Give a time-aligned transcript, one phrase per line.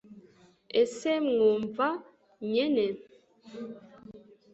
[0.81, 1.87] ese mwumva
[2.51, 2.85] nyene